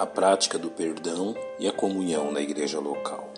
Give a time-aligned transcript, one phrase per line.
[0.00, 3.28] a prática do perdão e a comunhão na igreja local.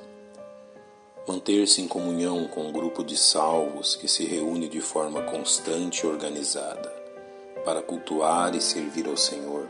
[1.27, 6.07] Manter-se em comunhão com um grupo de salvos que se reúne de forma constante e
[6.07, 6.89] organizada
[7.65, 9.67] para cultuar e servir ao Senhor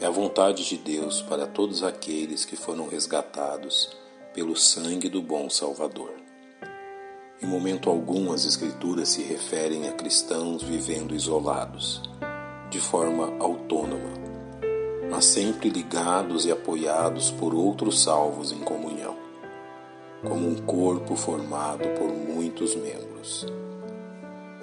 [0.00, 3.90] é a vontade de Deus para todos aqueles que foram resgatados
[4.32, 6.12] pelo sangue do bom Salvador.
[7.42, 12.00] Em momento algum as Escrituras se referem a cristãos vivendo isolados,
[12.70, 14.35] de forma autônoma,
[15.10, 19.16] mas sempre ligados e apoiados por outros salvos em comunhão,
[20.22, 23.46] como um corpo formado por muitos membros.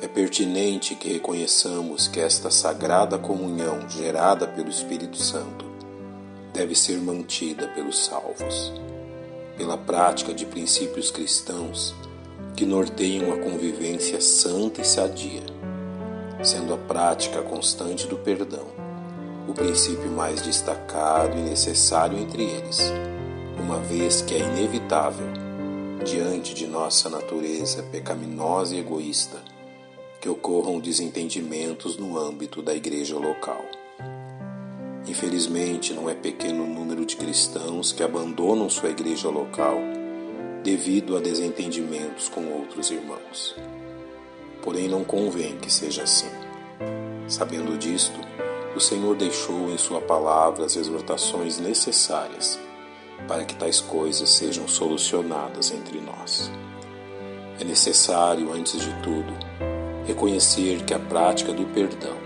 [0.02, 5.66] É pertinente que reconheçamos que esta sagrada comunhão gerada pelo Espírito Santo
[6.52, 8.74] deve ser mantida pelos salvos,
[9.58, 11.96] pela prática de princípios cristãos
[12.56, 15.44] que norteiam a convivência santa e sadia,
[16.44, 18.83] sendo a prática constante do perdão
[19.48, 22.80] o princípio mais destacado e necessário entre eles,
[23.60, 25.28] uma vez que é inevitável,
[26.04, 29.38] diante de nossa natureza pecaminosa e egoísta,
[30.22, 33.62] que ocorram desentendimentos no âmbito da igreja local.
[35.08, 39.78] Infelizmente, não é pequeno o número de cristãos que abandonam sua igreja local
[40.64, 43.54] devido a desentendimentos com outros irmãos.
[44.62, 46.30] Porém, não convém que seja assim.
[47.28, 48.18] Sabendo disto,
[48.76, 52.60] o Senhor deixou em Sua palavra as exortações necessárias
[53.28, 56.52] para que tais coisas sejam solucionadas entre nós.
[57.60, 59.34] É necessário, antes de tudo,
[60.06, 62.18] reconhecer que a prática do perdão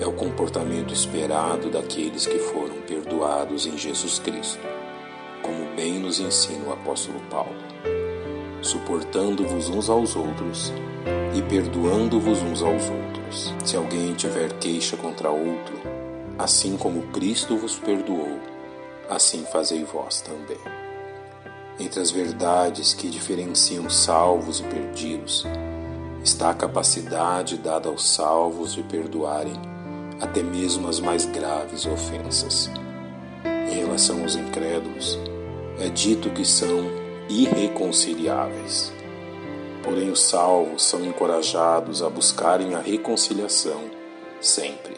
[0.00, 4.60] é o comportamento esperado daqueles que foram perdoados em Jesus Cristo,
[5.42, 7.56] como bem nos ensina o apóstolo Paulo,
[8.62, 10.72] suportando-vos uns aos outros
[11.34, 13.54] e perdoando-vos uns aos outros.
[13.64, 15.74] Se alguém tiver queixa contra outro,
[16.38, 18.38] assim como Cristo vos perdoou,
[19.08, 20.58] assim fazei vós também.
[21.78, 25.46] Entre as verdades que diferenciam salvos e perdidos,
[26.22, 29.78] está a capacidade dada aos salvos de perdoarem
[30.20, 32.70] até mesmo as mais graves ofensas.
[33.44, 35.18] Em relação aos incrédulos,
[35.78, 36.90] é dito que são
[37.28, 38.92] irreconciliáveis.
[39.82, 43.82] Porém, os salvos são encorajados a buscarem a reconciliação
[44.40, 44.96] sempre.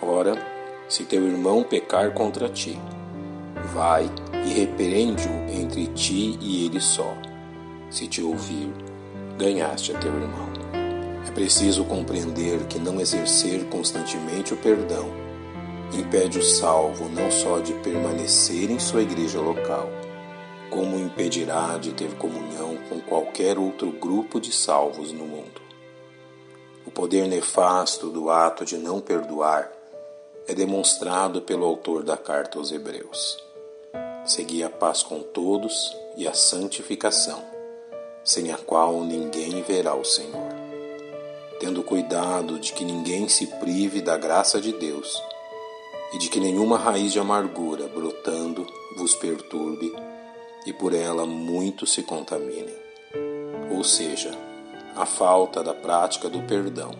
[0.00, 0.34] Ora,
[0.88, 2.78] se teu irmão pecar contra ti,
[3.72, 4.10] vai
[4.46, 7.14] e repreende-o entre ti e ele só.
[7.90, 8.72] Se te ouvir,
[9.36, 10.48] ganhaste a teu irmão.
[11.26, 15.28] É preciso compreender que não exercer constantemente o perdão
[15.92, 19.88] impede o salvo não só de permanecer em sua igreja local,
[20.70, 25.60] como impedirá de ter comunhão com qualquer outro grupo de salvos no mundo.
[26.86, 29.70] O poder nefasto do ato de não perdoar
[30.46, 33.42] é demonstrado pelo autor da carta aos Hebreus.
[34.24, 37.58] Segui a paz com todos e a santificação
[38.28, 40.48] sem a qual ninguém verá o Senhor.
[41.58, 45.22] Tendo cuidado de que ninguém se prive da graça de Deus
[46.12, 48.66] e de que nenhuma raiz de amargura brotando
[48.98, 49.94] vos perturbe
[50.68, 52.76] e por ela muitos se contaminem.
[53.70, 54.32] Ou seja,
[54.94, 56.90] a falta da prática do perdão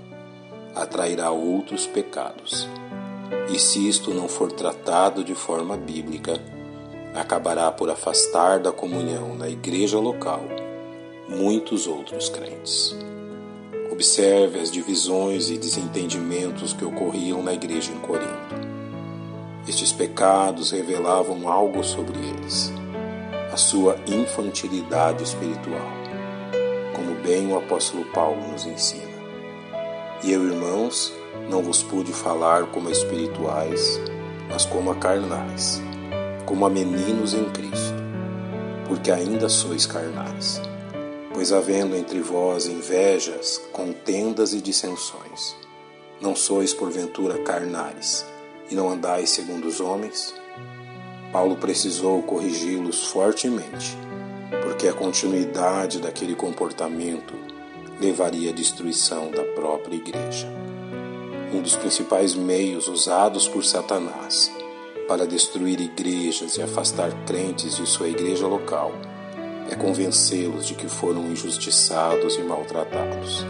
[0.75, 2.67] atrairá outros pecados.
[3.53, 6.41] E se isto não for tratado de forma bíblica,
[7.15, 10.41] acabará por afastar da comunhão na igreja local
[11.29, 12.97] muitos outros crentes.
[13.93, 18.55] Observe as divisões e desentendimentos que ocorriam na igreja em Corinto.
[19.69, 22.73] Estes pecados revelavam algo sobre eles,
[23.59, 25.91] sua infantilidade espiritual,
[26.95, 29.19] como bem o apóstolo Paulo nos ensina.
[30.23, 31.13] E eu, irmãos,
[31.51, 34.01] não vos pude falar como espirituais,
[34.49, 35.83] mas como a carnais,
[36.47, 37.95] como a meninos em Cristo,
[38.87, 40.63] porque ainda sois carnais.
[41.35, 45.57] Pois havendo entre vós invejas, contendas e dissensões,
[46.21, 48.25] não sois porventura carnais,
[48.71, 50.35] e não andais segundo os homens?
[51.33, 53.97] Paulo precisou corrigi-los fortemente,
[54.63, 57.35] porque a continuidade daquele comportamento
[58.01, 60.49] levaria à destruição da própria igreja.
[61.53, 64.51] Um dos principais meios usados por Satanás
[65.07, 68.93] para destruir igrejas e afastar crentes de sua igreja local
[69.71, 73.45] é convencê-los de que foram injustiçados e maltratados.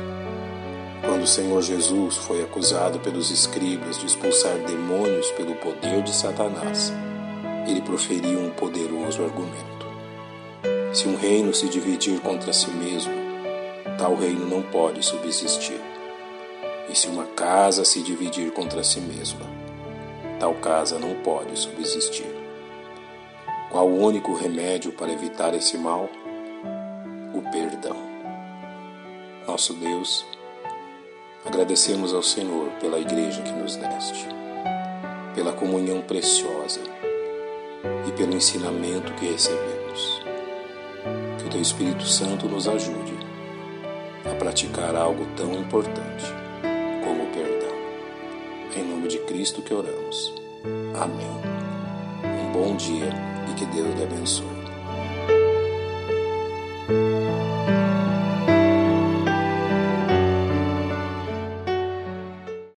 [1.05, 6.93] Quando o Senhor Jesus foi acusado pelos escribas de expulsar demônios pelo poder de Satanás,
[7.69, 9.87] ele proferiu um poderoso argumento.
[10.93, 13.13] Se um reino se dividir contra si mesmo,
[13.99, 15.79] tal reino não pode subsistir.
[16.89, 19.47] E se uma casa se dividir contra si mesma,
[20.41, 22.35] tal casa não pode subsistir.
[23.71, 26.09] Qual o único remédio para evitar esse mal?
[27.35, 27.97] O perdão.
[29.47, 30.25] Nosso Deus,
[31.45, 34.27] agradecemos ao Senhor pela igreja que nos deste,
[35.35, 36.81] pela comunhão preciosa
[38.07, 40.23] e pelo ensinamento que recebemos.
[41.39, 43.17] Que o Teu Espírito Santo nos ajude
[44.31, 46.25] a praticar algo tão importante
[47.05, 47.77] como o perdão.
[48.77, 50.35] Em nome de Cristo que oramos.
[51.01, 51.27] Amém.
[52.25, 53.11] Um bom dia
[53.51, 54.58] e que Deus lhe abençoe.